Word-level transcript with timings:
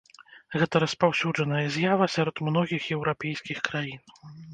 Гэта 0.59 0.79
распаўсюджаная 0.83 1.61
з'ява 1.75 2.07
сярод 2.15 2.41
многіх 2.47 2.81
еўрапейскіх 2.95 3.61
краін. 3.69 4.01